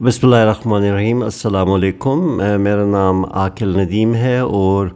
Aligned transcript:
بسم 0.00 0.26
اللہ 0.26 0.36
الرحمن 0.36 0.84
الرحیم، 0.84 1.22
السلام 1.22 1.70
علیکم۔ 1.72 2.20
میرا 2.62 2.84
نام 2.86 3.24
عاقل 3.24 3.78
ندیم 3.78 4.14
ہے 4.14 4.38
اور 4.38 4.88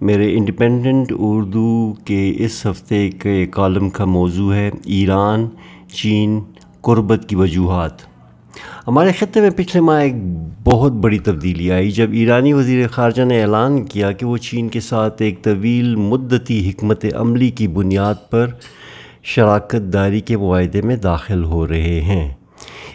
میرے 0.00 0.36
انڈیپینڈنٹ 0.36 1.12
اردو 1.18 1.92
کے 2.04 2.32
اس 2.38 2.66
ہفتے 2.66 3.10
کے 3.10 3.46
کالم 3.46 3.90
کا 3.90 4.04
موضوع 4.04 4.54
ہے 4.54 4.70
ایران، 4.84 5.46
چین، 5.92 6.40
قربت 6.80 7.28
کی 7.28 7.36
وجوہات۔ 7.36 7.92
ہمارے 8.86 9.12
خطے 9.12 9.40
میں 9.40 9.50
پچھلے 9.50 9.80
ماہ 9.80 10.00
ایک 10.02 10.14
بہت 10.64 10.92
بڑی 10.92 11.18
تبدیلی 11.18 11.70
آئی، 11.72 11.90
جب 11.90 12.12
ایرانی 12.12 12.52
وزیر 12.52 12.88
خارجہ 12.88 13.22
نے 13.22 13.42
اعلان 13.42 13.84
کیا 13.84 14.12
کہ 14.12 14.26
وہ 14.26 14.36
چین 14.36 14.68
کے 14.68 14.80
ساتھ 14.80 15.22
ایک 15.22 15.42
طویل 15.42 15.94
مدتی 15.96 16.70
حکمت 16.70 17.04
عملی 17.14 17.50
کی 17.50 17.68
بنیاد 17.68 18.30
پر 18.30 18.50
شراکت 19.22 19.92
داری 19.92 20.20
کے 20.20 20.36
معاہدے 20.36 20.82
میں 20.82 20.96
داخل 20.96 21.44
ہو 21.44 21.66
رہے 21.68 22.00
ہیں۔ 22.00 22.28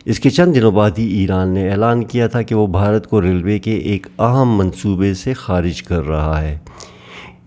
اس 0.06 0.20
کے 0.20 0.30
چند 0.30 0.56
دنوں 0.56 0.72
بعد 0.72 0.92
ہی 0.98 1.22
ایران 1.22 1.50
نے 1.50 1.72
اعلان 1.72 2.04
کیا 2.04 2.28
تھا 2.28 2.42
کہ 2.42 2.56
وہ 2.56 2.68
بھارت 2.68 3.08
کو 3.08 3.22
ریلوے 3.22 3.60
کے 3.60 3.74
ایک 3.74 4.08
اہم 4.20 4.58
منصوبے 4.58 5.14
سے 5.14 5.34
خارج 5.34 5.84
کر 5.84 6.08
رہا 6.08 6.42
ہے۔ 6.42 6.58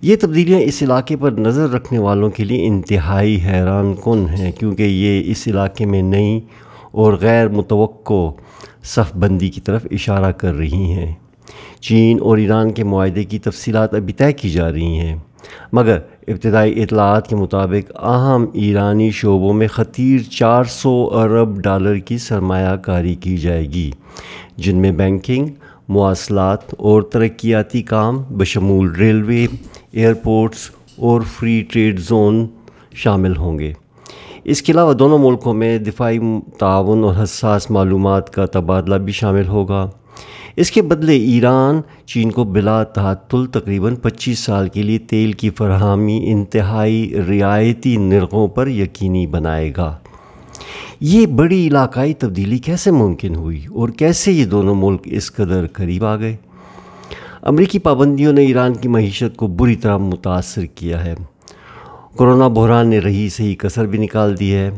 یہ 0.03 0.17
تبدیلیاں 0.21 0.61
اس 0.61 0.83
علاقے 0.83 1.17
پر 1.17 1.33
نظر 1.33 1.71
رکھنے 1.71 1.99
والوں 1.99 2.31
کے 2.31 2.45
لیے 2.45 2.67
انتہائی 2.67 3.41
حیران 3.45 3.95
کن 4.05 4.27
ہیں 4.39 4.53
کیونکہ 4.53 4.83
یہ 4.83 5.31
اس 5.31 5.49
علاقے 5.49 5.85
میں 5.85 6.03
نئی 6.03 6.41
اور 6.91 7.13
غیر 7.21 7.49
متوقع 7.49 8.31
صف 8.83 9.17
بندی 9.17 9.49
کی 9.49 9.61
طرف 9.61 9.87
اشارہ 9.91 10.33
کر 10.33 10.55
رہی 10.55 10.93
ہیں۔ 10.93 11.15
چین 11.81 12.19
اور 12.21 12.39
ایران 12.39 12.73
کے 12.73 12.85
معاہدے 12.85 13.25
کی 13.25 13.39
تفصیلات 13.39 13.95
ابھی 13.95 14.13
طے 14.13 14.33
کی 14.33 14.51
جا 14.51 14.73
رہی 14.73 14.99
ہیں۔ 14.99 15.17
مگر 15.73 15.99
ابتدائی 16.29 16.83
اطلاعات 16.83 17.29
کے 17.29 17.37
مطابق 17.37 18.05
اہم 18.05 18.47
ایرانی 18.53 19.11
شعبوں 19.11 19.53
میں 19.53 19.69
خطیر 19.69 20.21
چار 20.31 20.65
سو 20.65 21.11
ارب 21.13 21.61
ڈالر 21.61 21.97
کی 21.97 22.19
سرمایہ 22.19 22.77
کاری 22.77 23.15
کی 23.15 23.37
جائے 23.37 23.65
گی، 23.65 23.91
جن 24.57 24.77
میں 24.77 24.93
بینکنگ، 24.93 25.47
مواصلات 25.89 26.75
اور 26.79 27.03
ترقیاتی 27.03 27.83
کام، 27.83 28.23
بشمول 28.31 28.91
ریلوے، 28.91 29.47
ایئرپورٹس 29.93 30.71
اور 30.97 31.21
فری 31.21 31.63
ٹریڈ 31.63 32.01
زون 32.01 32.47
شامل 32.93 33.37
ہوں 33.37 33.59
گے۔ 33.59 33.73
اس 34.45 34.63
کے 34.63 34.73
علاوہ 34.73 34.93
دونوں 34.93 35.19
ملکوں 35.19 35.55
میں 35.55 35.79
دفاعی 35.79 36.19
تعاون 36.59 37.05
اور 37.05 37.23
حساس 37.23 37.71
معلومات 37.71 38.31
کا 38.31 38.47
تبادلہ 38.47 38.95
بھی 38.95 39.13
شامل 39.13 39.47
ہوگا۔ 39.47 39.91
اس 40.57 40.71
کے 40.71 40.83
بدلے 40.83 41.17
ایران 41.17 41.81
چین 42.07 42.31
کو 42.31 42.45
بلا 42.45 42.85
تعطل 42.85 43.47
تقریباً 43.47 43.97
پچیس 43.97 44.39
سال 44.39 44.69
کے 44.69 44.83
لیے 44.83 44.99
تیل 44.99 45.33
کی 45.33 45.51
فراہمی 45.51 46.25
انتہائی 46.27 47.15
رعایتی 47.29 47.97
نرخوں 47.97 48.49
پر 48.49 48.69
یقینی 48.69 49.27
بنائے 49.27 49.73
گا۔ 49.77 49.97
یہ 51.01 51.27
بڑی 51.27 51.67
علاقائی 51.67 52.15
تبدیلی 52.15 52.59
کیسے 52.59 52.91
ممکن 52.91 53.35
ہوئی 53.35 53.67
اور 53.67 53.89
کیسے 53.89 54.33
یہ 54.33 54.45
دونوں 54.45 54.75
ملک 54.75 55.01
اس 55.05 55.33
قدر 55.33 55.67
قریب 55.73 56.05
آ 56.05 56.17
گئے؟ 56.17 56.37
امریکی 57.43 57.79
پابندیوں 57.79 58.33
نے 58.33 58.45
ایران 58.45 58.75
کی 58.75 58.89
معیشت 58.89 59.37
کو 59.37 59.47
بری 59.47 59.77
طرح 59.77 59.97
متاثر 59.97 60.65
کیا 60.65 61.05
ہے۔ 61.05 61.15
کرونا 62.19 62.49
بحران 62.49 62.89
نے 62.89 62.99
رہی 62.99 63.29
صحیح 63.29 63.55
کثر 63.59 63.87
بھی 63.87 63.99
نکال 63.99 64.41
دی 64.41 64.55
ہے۔ 64.55 64.71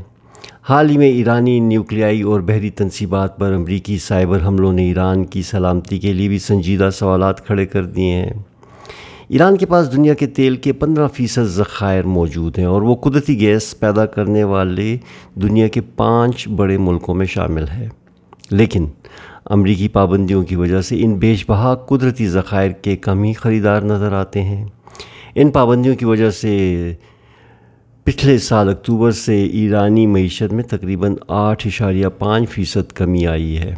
حال 0.62 0.90
ہی 0.90 0.98
میں 0.98 1.08
ایرانی 1.08 1.60
نیوکلیائی 1.60 2.22
اور 2.22 2.40
بحری 2.40 2.70
تنصیبات 2.70 3.38
پر 3.38 3.52
امریکی 3.52 3.98
سائبر 3.98 4.46
حملوں 4.46 4.72
نے 4.72 4.84
ایران 4.84 5.24
کی 5.24 5.42
سلامتی 5.42 5.98
کے 5.98 6.12
لیے 6.12 6.28
بھی 6.28 6.38
سنجیدہ 6.38 6.88
سوالات 6.92 7.46
کھڑے 7.46 7.66
کر 7.66 7.84
دیے 7.84 8.12
ہیں۔ 8.12 8.32
ایران 9.28 9.56
کے 9.56 9.66
پاس 9.66 9.92
دنیا 9.96 10.14
کے 10.14 10.26
تیل 10.26 10.56
کے 10.56 10.72
پندرہ 10.72 11.08
فیصد 11.08 11.44
ذخائر 11.44 12.04
موجود 12.04 12.58
ہیں 12.58 12.64
اور 12.64 12.82
وہ 12.82 12.94
قدرتی 12.94 13.40
گیس 13.40 13.80
پیدا 13.80 14.06
کرنے 14.06 14.44
والے 14.44 14.96
دنیا 15.34 15.68
کے 15.68 15.80
پانچ 15.80 16.48
بڑے 16.48 16.78
ملکوں 16.78 17.14
میں 17.14 17.26
شامل 17.26 17.64
ہے 17.68 17.88
لیکن 18.50 18.86
امریکی 19.44 19.88
پابندیوں 19.88 20.42
کی 20.42 20.56
وجہ 20.56 20.80
سے 20.80 20.96
ان 20.98 21.14
بیش 21.14 21.44
بہا 21.48 21.74
قدرتی 21.74 22.28
ذخائر 22.28 22.70
کے 22.70 22.96
کم 22.96 23.22
ہی 23.22 23.32
خریدار 23.32 23.80
نظر 23.80 24.12
آتے 24.12 24.42
ہیں۔ 24.42 24.66
ان 25.34 25.50
پابندیوں 25.50 25.96
کی 25.96 26.04
وجہ 26.04 26.30
سے 26.30 26.94
پچھلے 28.06 28.38
سال 28.38 28.68
اکتوبر 28.68 29.10
سے 29.10 29.46
ایرانی 29.46 30.06
معیشت 30.06 30.52
میں 30.52 30.64
تقریباً 30.64 31.14
آٹھ 31.28 31.66
اشاریہ 31.66 32.06
پانچ 32.18 32.50
فیصد 32.50 32.92
کمی 32.92 33.26
آئی 33.26 33.58
ہے۔ 33.58 33.74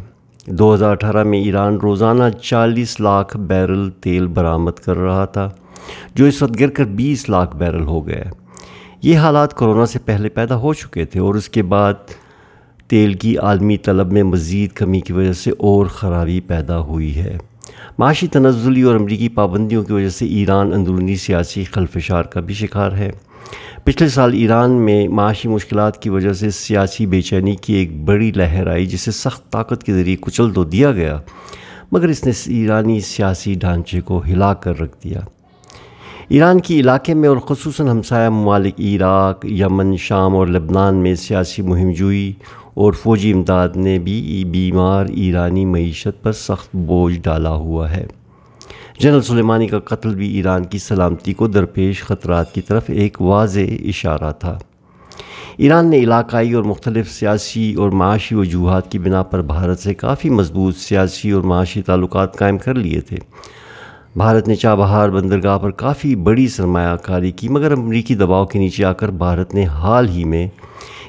دو 0.47 0.73
ہزار 0.73 0.91
اٹھارہ 0.91 1.23
میں 1.23 1.39
ایران 1.39 1.75
روزانہ 1.75 2.23
چالیس 2.41 2.99
لاکھ 2.99 3.37
بیرل 3.37 3.89
تیل 3.89 4.27
برآمد 4.27 4.71
کر 4.71 4.97
رہا 4.97 5.25
تھا، 5.25 5.49
جو 6.15 6.25
اس 6.25 6.41
وقت 6.41 6.59
گر 6.59 6.69
کر 6.69 6.83
بیس 6.83 7.29
لاکھ 7.29 7.57
بیرل 7.57 7.83
ہو 7.83 8.07
گیا۔ 8.07 8.23
یہ 9.03 9.17
حالات 9.17 9.57
کرونا 9.57 9.85
سے 9.85 9.99
پہلے 9.99 10.29
پیدا 10.29 10.55
ہو 10.55 10.73
چکے 10.73 11.05
تھے 11.05 11.19
اور 11.19 11.35
اس 11.35 11.49
کے 11.49 11.63
بعد 11.63 11.93
تیل 12.87 13.13
کی 13.13 13.37
عالمی 13.37 13.77
طلب 13.77 14.11
میں 14.11 14.23
مزید 14.23 14.71
کمی 14.71 15.01
کی 15.01 15.13
وجہ 15.13 15.33
سے 15.33 15.51
اور 15.51 15.85
خرابی 15.85 16.39
پیدا 16.39 16.79
ہوئی 16.79 17.15
ہے۔ 17.15 17.37
معاشی 17.97 18.27
تنزلی 18.27 18.81
اور 18.81 18.95
امریکی 18.95 19.29
پابندیوں 19.29 19.83
کی 19.83 19.93
وجہ 19.93 20.09
سے 20.09 20.25
ایران 20.25 20.73
اندرونی 20.73 21.15
سیاسی 21.15 21.63
خلفشار 21.63 22.23
کا 22.23 22.39
بھی 22.39 22.53
شکار 22.53 22.91
ہے۔ 22.91 23.11
پچھلے 23.83 24.09
سال 24.09 24.33
ایران 24.33 24.71
میں 24.71 25.07
معاشی 25.07 25.47
مشکلات 25.47 26.01
کی 26.01 26.09
وجہ 26.09 26.33
سے 26.33 26.49
سیاسی 26.49 27.05
بے 27.05 27.21
چینی 27.21 27.55
کی 27.55 27.73
ایک 27.73 28.03
بڑی 28.03 28.31
لہر 28.35 28.67
آئی، 28.67 28.85
جسے 28.85 29.11
سخت 29.11 29.51
طاقت 29.51 29.83
کے 29.83 29.93
ذریعے 29.93 30.15
کچل 30.21 30.53
تو 30.53 30.63
دیا 30.63 30.91
گیا، 30.91 31.17
مگر 31.91 32.07
اس 32.07 32.25
نے 32.25 32.31
ایرانی 32.45 32.99
سیاسی 32.99 33.53
ڈھانچے 33.53 34.01
کو 34.01 34.21
ہلا 34.27 34.53
کر 34.53 34.79
رکھ 34.79 34.95
دیا۔ 35.03 35.19
ایران 36.29 36.59
کی 36.59 36.79
علاقے 36.79 37.13
میں 37.13 37.29
اور 37.29 37.37
خصوصاً 37.37 37.87
ہمسایہ 37.87 38.29
ممالک 38.29 38.79
عراق، 38.79 39.45
یمن، 39.45 39.95
شام 39.97 40.35
اور 40.35 40.47
لبنان 40.47 40.95
میں 40.95 41.15
سیاسی 41.15 41.61
مہم 41.61 41.91
جوئی 41.91 42.33
اور 42.73 42.93
فوجی 42.93 43.31
امداد 43.33 43.69
نے 43.75 43.99
بھی 43.99 44.43
بیمار 44.51 45.05
ایرانی 45.05 45.65
معیشت 45.65 46.23
پر 46.23 46.31
سخت 46.31 46.75
بوجھ 46.75 47.19
ڈالا 47.19 47.53
ہوا 47.53 47.91
ہے۔ 47.91 48.05
جنرل 48.99 49.21
سلیمانی 49.21 49.67
کا 49.67 49.79
قتل 49.79 50.15
بھی 50.15 50.35
ایران 50.35 50.65
کی 50.65 50.77
سلامتی 50.77 51.33
کو 51.33 51.47
درپیش 51.47 52.03
خطرات 52.03 52.53
کی 52.53 52.61
طرف 52.61 52.83
ایک 52.87 53.21
واضح 53.21 53.59
اشارہ 53.85 54.31
تھا۔ 54.39 54.57
ایران 55.57 55.89
نے 55.89 55.97
علاقائی 55.97 56.53
اور 56.53 56.63
مختلف 56.63 57.11
سیاسی 57.11 57.73
اور 57.73 57.89
معاشی 57.89 58.35
وجوہات 58.35 58.91
کی 58.91 58.99
بنا 58.99 59.23
پر 59.23 59.41
بھارت 59.41 59.79
سے 59.79 59.93
کافی 59.93 60.29
مضبوط 60.29 60.77
سیاسی 60.77 61.31
اور 61.31 61.41
معاشی 61.41 61.81
تعلقات 61.81 62.37
قائم 62.37 62.57
کر 62.57 62.75
لیے 62.75 63.01
تھے۔ 63.01 63.17
بھارت 64.15 64.47
نے 64.47 64.55
چابہار 64.55 65.09
بندرگاہ 65.09 65.57
پر 65.57 65.71
کافی 65.71 66.15
بڑی 66.15 66.47
سرمایہ 66.47 66.95
کاری 66.95 67.31
کی، 67.31 67.49
مگر 67.49 67.71
امریکی 67.71 68.15
دباؤ 68.15 68.45
کے 68.45 68.59
نیچے 68.59 68.85
آ 68.85 68.93
کر 68.93 69.11
بھارت 69.11 69.53
نے 69.53 69.65
حال 69.65 70.09
ہی 70.09 70.23
میں 70.23 70.47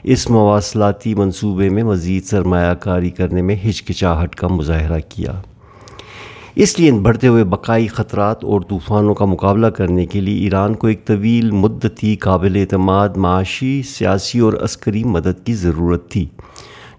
اس 0.04 0.30
مواصلاتی 0.30 1.14
منصوبے 1.14 1.68
میں 1.68 1.82
مزید 1.82 2.24
سرمایہ 2.24 2.74
کاری 2.74 3.10
کرنے 3.10 3.42
میں 3.42 3.56
ہچکچاہٹ 3.68 4.34
کا 4.34 4.48
مظاہرہ 4.48 4.98
کیا۔ 5.08 5.32
اس 6.54 6.78
لیے 6.78 6.90
ان 6.90 6.98
بڑھتے 6.98 7.26
ہوئے 7.26 7.44
بقائی 7.44 7.86
خطرات 7.86 8.44
اور 8.44 8.60
طوفانوں 8.60 9.14
کا 9.14 9.24
مقابلہ 9.24 9.66
کرنے 9.66 10.06
کے 10.06 10.20
لیے 10.20 10.44
ایران 10.44 10.74
کو 10.74 10.86
ایک 10.86 11.04
طویل 11.04 11.50
مدتی 11.50 12.16
قابل 12.16 12.56
اعتماد، 12.56 13.08
معاشی، 13.16 13.82
سیاسی 13.82 14.38
اور 14.38 14.52
عسکری 14.52 15.04
مدد 15.04 15.46
کی 15.46 15.54
ضرورت 15.54 16.10
تھی۔ 16.10 16.26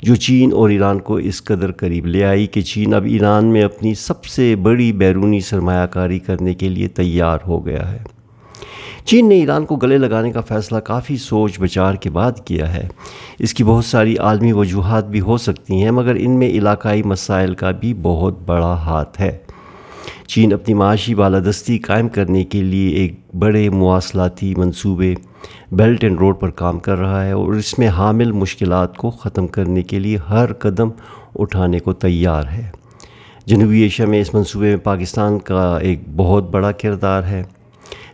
جو 0.03 0.15
چین 0.15 0.53
اور 0.53 0.69
ایران 0.69 0.99
کو 0.99 1.15
اس 1.15 1.43
قدر 1.43 1.71
قریب 1.71 2.05
لے 2.05 2.23
آئی 2.23 2.47
کہ 2.47 2.61
چین 2.61 2.93
اب 2.93 3.05
ایران 3.05 3.45
میں 3.45 3.61
اپنی 3.61 3.93
سب 3.93 4.25
سے 4.25 4.55
بڑی 4.55 4.91
بیرونی 4.91 5.39
سرمایہ 5.39 5.85
کاری 5.85 6.19
کرنے 6.19 6.53
کے 6.53 6.69
لیے 6.69 6.87
تیار 6.87 7.37
ہو 7.47 7.65
گیا 7.65 7.91
ہے۔ 7.91 8.20
چین 9.05 9.29
نے 9.29 9.35
ایران 9.35 9.65
کو 9.65 9.75
گلے 9.75 9.97
لگانے 9.97 10.31
کا 10.31 10.41
فیصلہ 10.41 10.77
کافی 10.77 11.17
سوچ 11.17 11.59
بچار 11.59 11.93
کے 11.93 12.09
بعد 12.09 12.31
کیا 12.45 12.73
ہے۔ 12.73 12.87
اس 13.39 13.53
کی 13.53 13.63
بہت 13.63 13.85
ساری 13.85 14.17
عالمی 14.17 14.51
وجوہات 14.51 15.07
بھی 15.07 15.21
ہو 15.21 15.37
سکتی 15.37 15.83
ہیں، 15.83 15.91
مگر 15.91 16.15
ان 16.19 16.31
میں 16.31 16.49
علاقائی 16.49 17.03
مسائل 17.03 17.53
کا 17.53 17.71
بھی 17.71 17.93
بہت 18.01 18.39
بڑا 18.45 18.73
ہاتھ 18.73 19.21
ہے۔ 19.21 19.37
چین 20.27 20.53
اپنی 20.53 20.73
معاشی 20.73 21.15
بالادستی 21.15 21.77
قائم 21.77 22.09
کرنے 22.09 22.43
کے 22.43 22.61
لیے 22.61 22.89
ایک 22.89 23.35
بڑے 23.39 23.69
مواصلاتی 23.69 24.53
منصوبے 24.57 25.15
بیلٹ 25.71 26.03
اینڈ 26.03 26.19
روڈ 26.19 26.39
پر 26.39 26.49
کام 26.49 26.79
کر 26.79 26.97
رہا 26.97 27.25
ہے 27.25 27.31
اور 27.31 27.53
اس 27.53 27.79
میں 27.79 27.87
حامل 27.87 28.31
مشکلات 28.31 28.97
کو 28.97 29.09
ختم 29.09 29.47
کرنے 29.47 29.81
کے 29.81 29.99
لیے 29.99 30.17
ہر 30.17 30.53
قدم 30.53 30.89
اٹھانے 31.39 31.79
کو 31.79 31.93
تیار 31.93 32.43
ہے۔ 32.43 32.69
جنوبی 33.45 33.81
ایشیا 33.81 34.05
میں 34.05 34.21
اس 34.21 34.33
منصوبے 34.33 34.67
میں 34.67 34.77
پاکستان 34.77 35.39
کا 35.39 35.77
ایک 35.81 35.99
بہت 36.15 36.51
بڑا 36.51 36.71
کردار 36.71 37.23
ہے۔ 37.23 37.43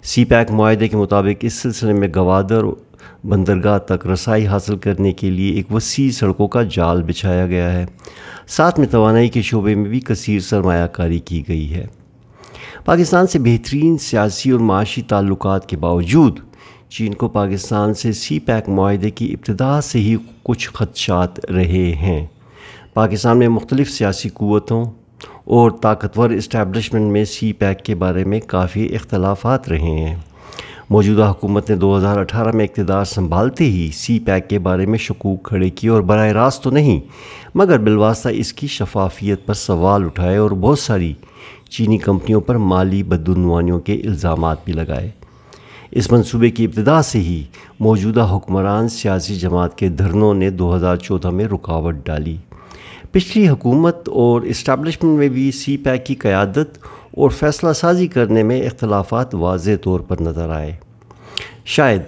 سی 0.03 0.25
پیک 0.25 0.51
معاہدے 0.51 0.87
کے 0.87 0.97
مطابق 0.97 1.37
اس 1.41 1.53
سلسلے 1.53 1.93
میں 1.93 2.07
گوادر 2.15 2.61
بندرگاہ 3.23 3.77
تک 3.77 4.07
رسائی 4.07 4.47
حاصل 4.47 4.77
کرنے 4.77 5.11
کے 5.11 5.29
لیے 5.29 5.53
ایک 5.53 5.71
وسیع 5.71 6.11
سڑکوں 6.11 6.47
کا 6.47 6.63
جال 6.63 7.03
بچھایا 7.03 7.47
گیا 7.47 7.73
ہے۔ 7.73 7.85
ساتھ 8.47 8.79
میں 8.79 8.87
توانائی 8.87 9.29
کے 9.29 9.41
شعبے 9.41 9.75
میں 9.75 9.89
بھی 9.89 9.99
کثیر 9.99 10.39
سرمایہ 10.39 10.87
کاری 10.87 11.19
کی 11.19 11.43
گئی 11.47 11.73
ہے۔ 11.73 11.87
پاکستان 12.85 13.27
سے 13.27 13.39
بہترین 13.39 13.97
سیاسی 13.97 14.51
اور 14.51 14.59
معاشی 14.59 15.01
تعلقات 15.01 15.69
کے 15.69 15.77
باوجود 15.77 16.39
چین 16.89 17.13
کو 17.13 17.27
پاکستان 17.27 17.93
سے 17.93 18.11
سی 18.11 18.39
پیک 18.39 18.69
معاہدے 18.69 19.09
کی 19.09 19.33
ابتدا 19.33 19.81
سے 19.81 19.99
ہی 19.99 20.15
کچھ 20.43 20.69
خدشات 20.73 21.45
رہے 21.45 21.91
ہیں۔ 21.95 22.25
پاکستان 22.93 23.39
میں 23.39 23.47
مختلف 23.47 23.89
سیاسی 23.89 24.29
قوتوں 24.29 24.85
اور 25.49 25.71
طاقتور 25.71 26.29
اسٹیبلشمنٹ 26.29 27.11
میں 27.11 27.25
سی 27.25 27.53
پیک 27.53 27.85
کے 27.85 27.95
بارے 27.95 28.23
میں 28.23 28.39
کافی 28.47 28.95
اختلافات 28.95 29.69
رہے 29.69 29.79
ہیں۔ 29.79 30.15
موجودہ 30.89 31.23
حکومت 31.23 31.69
نے 31.69 31.75
دو 31.75 31.97
ہزار 31.97 32.17
اٹھارہ 32.17 32.51
میں 32.53 32.65
اقتدار 32.65 33.05
سنبھالتے 33.05 33.63
ہی 33.63 33.91
سی 33.93 34.19
پیک 34.19 34.49
کے 34.49 34.59
بارے 34.59 34.85
میں 34.85 34.97
شکوک 34.97 35.43
کھڑے 35.43 35.69
کیے 35.69 35.89
اور 35.89 36.01
براہ 36.01 36.27
راست 36.27 36.63
تو 36.63 36.69
نہیں، 36.69 36.99
مگر 37.55 37.77
بالواسطہ 37.77 38.29
اس 38.31 38.53
کی 38.53 38.67
شفافیت 38.67 39.45
پر 39.45 39.53
سوال 39.53 40.03
اٹھائے 40.03 40.37
اور 40.37 40.51
بہت 40.51 40.79
ساری 40.79 41.13
چینی 41.69 41.97
کمپنیوں 41.97 42.41
پر 42.41 42.55
مالی 42.55 43.03
بدعنوانیوں 43.03 43.79
کے 43.79 43.93
الزامات 43.93 44.57
بھی 44.65 44.73
لگائے۔ 44.73 45.09
اس 45.91 46.11
منصوبے 46.11 46.49
کی 46.49 46.65
ابتدا 46.65 47.01
سے 47.01 47.19
ہی 47.19 47.43
موجودہ 47.79 48.27
حکمران 48.35 48.89
سیاسی 48.89 49.35
جماعت 49.35 49.77
کے 49.77 49.89
دھرنوں 49.89 50.33
نے 50.33 50.49
دو 50.49 50.75
ہزار 50.75 50.95
چودہ 50.95 51.29
میں 51.29 51.45
رکاوٹ 51.45 51.95
ڈالی۔ 52.05 52.37
پچھلی 53.11 53.49
حکومت 53.49 54.09
اور 54.09 54.41
اسٹیبلشمنٹ 54.41 55.19
میں 55.19 55.29
بھی 55.29 55.51
سی 55.51 55.77
پیک 55.77 56.05
کی 56.05 56.15
قیادت 56.15 56.77
اور 57.11 57.29
فیصلہ 57.29 57.73
سازی 57.73 58.07
کرنے 58.07 58.43
میں 58.43 58.61
اختلافات 58.63 59.35
واضح 59.35 59.71
طور 59.83 59.99
پر 59.99 60.15
نظر 60.21 60.49
آئے۔ 60.49 60.71
شاید 61.65 62.01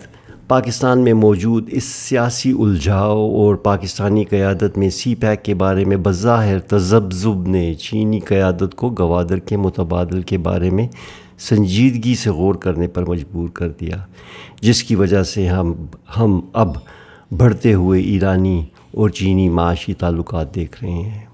پاکستان 0.48 1.00
میں 1.00 1.13
موجود 1.13 1.69
اس 1.72 1.84
سیاسی 1.84 2.54
الجھاؤ 2.60 3.31
اور 3.31 3.56
پاکستانی 3.56 4.24
قیادت 4.24 4.78
میں 4.78 4.90
سی 4.90 5.16
پیک 5.16 5.44
کے 5.44 5.54
بارے 5.54 5.86
میں 5.86 5.98
بظاہر 5.98 6.60
تذبذب 6.60 7.48
نے 7.48 7.74
چینی 7.74 8.19
قیادت 8.19 8.75
کو 8.75 8.95
گوادر 9.00 9.40
کے 9.40 9.57
متبادل 9.57 10.22
کے 10.22 10.38
بارے 10.38 10.69
میں 10.69 10.88
سنجیدگی 11.40 12.16
سے 12.16 12.30
غور 12.30 12.56
کرنے 12.56 12.88
پر 12.88 13.10
مجبور 13.10 13.50
کر 13.50 13.69
دیا، 13.69 13.95
جس 14.62 14.84
کی 14.84 14.95
وجہ 14.95 15.24
سے 15.24 15.48
ہم 15.48 15.74
ہم 16.18 16.42
اب 16.54 16.78
بڑھتے 17.38 17.74
ہوئے 17.74 18.02
ایرانی 18.02 18.66
اور 18.92 19.10
چینی 19.10 19.50
معاشی 19.50 19.94
تعلقات 19.94 20.56
دیکھ 20.56 20.84
رہے 20.84 20.92
ہیں۔ 20.92 21.26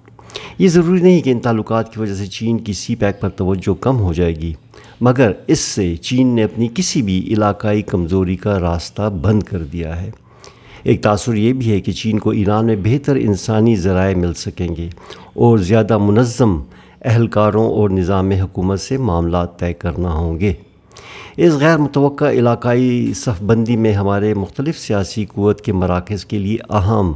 یہ 0.60 0.68
ضروری 0.68 1.02
نہیں 1.02 1.22
کہ 1.22 1.30
ان 1.30 1.40
تعلقات 1.40 1.94
کی 1.94 2.00
وجہ 2.00 2.16
سے 2.16 2.28
چین 2.28 2.58
کی 2.58 2.74
سی 2.74 2.96
پیک 2.96 3.22
پر 3.22 3.30
توجہ 3.30 3.74
کم 3.82 4.00
ہو 4.00 4.14
جائے 4.14 4.36
گی، 4.36 4.54
مگر 5.02 5.32
اس 5.48 5.60
سے 5.60 5.96
چین 5.96 6.28
نے 6.28 6.44
اپنی 6.44 6.70
کسی 6.76 7.02
بھی 7.02 7.26
علاقائی 7.28 7.82
کمزوری 7.82 8.36
کا 8.36 8.60
راستہ 8.60 9.10
بند 9.22 9.44
کر 9.44 9.64
دیا 9.64 10.02
ہے۔ 10.02 10.12
ایک 10.84 11.02
تاثر 11.02 11.34
یہ 11.34 11.54
بھی 11.54 11.72
ہے 11.72 11.82
کہ 11.82 11.92
چین 11.92 12.20
کو 12.20 12.30
ایران 12.30 12.66
میں 12.66 12.76
بہتر 12.84 13.16
انسانی 13.16 13.76
ذرائع 13.76 14.16
مل 14.16 14.34
سکیں 14.34 14.76
گے 14.78 14.90
اور 15.34 15.58
زیادہ 15.58 15.98
منظم 15.98 16.62
اہلکاروں 17.02 17.68
اور 17.68 17.90
نظام 17.90 18.32
حکومت 18.32 18.80
سے 18.80 18.98
معاملات 18.98 19.60
طے 19.60 19.74
کرنا 19.74 20.12
ہوں 20.12 20.40
گے۔ 20.40 20.54
اس 21.38 21.54
غیر 21.54 21.78
متوقع 21.78 22.26
علاقائی 22.26 23.14
صف 23.16 23.44
بندی 23.44 23.76
میں 23.76 23.94
ہمارے 23.94 24.34
مختلف 24.34 24.78
سیاسی 24.80 25.26
قوت 25.26 25.62
کے 25.62 25.74
مراکز 25.74 26.26
کے 26.26 26.38
لیے 26.40 26.58
اہم 26.70 27.14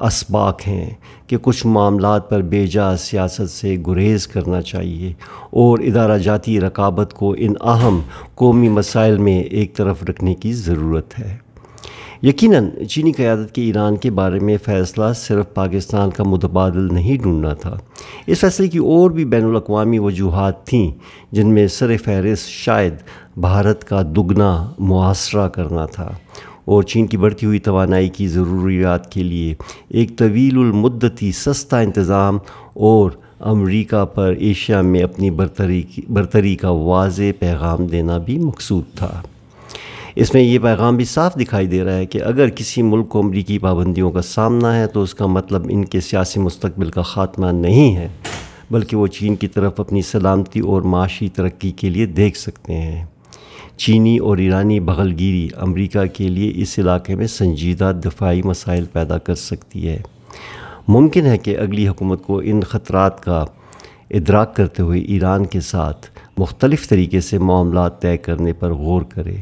اسباق 0.00 0.60
ہیں 0.66 0.90
کہ 1.26 1.36
کچھ 1.42 1.66
معاملات 1.66 2.30
پر 2.30 2.42
بے 2.42 2.66
جا 2.66 2.96
سیاست 2.96 3.50
سے 3.50 3.76
گریز 3.86 4.26
کرنا 4.26 4.62
چاہیے 4.62 5.12
اور 5.50 5.78
ادارہ 5.78 6.18
جاتی 6.18 6.60
رقابت 6.60 7.14
کو 7.14 7.34
ان 7.38 7.54
اہم 7.60 8.00
قومی 8.34 8.68
مسائل 8.68 9.18
میں 9.18 9.40
ایک 9.40 9.76
طرف 9.76 10.02
رکھنے 10.02 10.34
کی 10.34 10.52
ضرورت 10.52 11.18
ہے۔ 11.18 11.36
یقیناً 12.22 12.86
چینی 12.88 13.12
قیادت 13.12 13.54
کے 13.54 13.62
ایران 13.62 13.96
کے 13.96 14.10
بارے 14.10 14.38
میں 14.38 14.56
فیصلہ 14.64 15.04
صرف 15.16 15.54
پاکستان 15.54 16.10
کا 16.10 16.24
متبادل 16.24 16.94
نہیں 16.94 17.22
ڈھونڈنا 17.22 17.54
تھا۔ 17.54 17.76
اس 18.26 18.38
فیصلے 18.38 18.68
کی 18.68 18.78
اور 18.78 19.10
بھی 19.10 19.24
بین 19.24 19.44
الاقوامی 19.44 19.98
وجوہات 19.98 20.66
تھیں، 20.66 20.90
جن 21.32 21.48
میں 21.48 21.66
سر 21.66 21.96
فہرست 22.04 22.48
شاید 22.48 22.94
بھارت 23.36 23.84
کا 23.84 24.02
دگنا 24.02 24.72
معاصرہ 24.78 25.48
کرنا 25.48 25.86
تھا۔ 25.86 26.10
اور 26.64 26.82
چین 26.82 27.06
کی 27.06 27.16
بڑھتی 27.16 27.46
ہوئی 27.46 27.58
توانائی 27.58 28.08
کی 28.08 28.28
ضروریات 28.28 29.12
کے 29.12 29.22
لیے 29.22 29.54
ایک 29.88 30.18
طویل 30.18 30.58
المدتی 30.58 31.32
سستا 31.32 31.78
انتظام 31.78 32.38
اور 32.74 33.10
امریکہ 33.40 34.04
پر 34.04 34.34
ایشیا 34.38 34.80
میں 34.80 35.02
اپنی 35.02 35.30
برتری 35.30 35.82
برتری 36.08 36.56
کا 36.56 36.70
واضح 36.70 37.22
پیغام 37.38 37.86
دینا 37.86 38.18
بھی 38.18 38.38
مقصود 38.38 38.84
تھا۔ 38.96 39.22
اس 40.16 40.34
میں 40.34 40.42
یہ 40.42 40.58
پیغام 40.58 40.96
بھی 40.96 41.04
صاف 41.04 41.34
دکھائی 41.40 41.66
دے 41.66 41.84
رہا 41.84 41.94
ہے 41.94 42.06
کہ 42.06 42.22
اگر 42.22 42.48
کسی 42.48 42.82
ملک 42.82 43.08
کو 43.08 43.18
امریکی 43.18 43.58
پابندیوں 43.58 44.10
کا 44.10 44.22
سامنا 44.22 44.76
ہے 44.76 44.86
تو 44.86 45.02
اس 45.02 45.14
کا 45.14 45.26
مطلب 45.26 45.66
ان 45.70 45.84
کے 45.84 46.00
سیاسی 46.00 46.40
مستقبل 46.40 46.90
کا 46.90 47.02
خاتمہ 47.02 47.46
نہیں 47.46 47.96
ہے، 47.96 48.08
بلکہ 48.70 48.96
وہ 48.96 49.06
چین 49.06 49.36
کی 49.36 49.48
طرف 49.48 49.80
اپنی 49.80 50.02
سلامتی 50.02 50.60
اور 50.60 50.82
معاشی 50.82 51.28
ترقی 51.28 51.70
کے 51.70 51.90
لیے 51.90 52.06
دیکھ 52.06 52.38
سکتے 52.38 52.74
ہیں۔ 52.74 53.04
چینی 53.76 54.18
اور 54.18 54.38
ایرانی 54.38 54.80
بغلگیری 54.80 55.48
امریکہ 55.56 56.04
کے 56.04 56.28
لیے 56.28 56.52
اس 56.54 56.78
علاقے 56.78 57.14
میں 57.14 57.26
سنجیدہ 57.26 57.92
دفاعی 58.04 58.42
مسائل 58.42 58.84
پیدا 58.84 59.18
کر 59.18 59.34
سکتی 59.34 59.88
ہے۔ 59.88 59.98
ممکن 60.88 61.26
ہے 61.26 61.38
کہ 61.38 61.58
اگلی 61.58 61.88
حکومت 61.88 62.22
کو 62.22 62.40
ان 62.44 62.60
خطرات 62.60 63.22
کا 63.22 63.44
ادراک 64.10 64.56
کرتے 64.56 64.82
ہوئے 64.82 65.00
ایران 65.00 65.46
کے 65.46 65.60
ساتھ 65.60 66.06
مختلف 66.38 66.88
طریقے 66.88 67.20
سے 67.20 67.38
معاملات 67.38 68.02
طے 68.02 68.16
کرنے 68.16 68.52
پر 68.52 68.72
غور 68.72 69.02
کرے۔ 69.02 69.36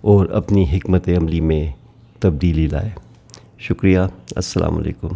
اور 0.00 0.26
اپنی 0.26 0.66
حکمت 0.72 1.08
عملی 1.08 1.40
میں 1.40 1.72
تبدیلی 2.20 2.66
لائے۔ 2.66 2.90
شکریہ 3.58 3.98
السلام 4.36 4.76
علیکم۔ 4.76 5.08